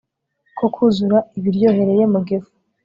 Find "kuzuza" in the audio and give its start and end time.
0.73-1.19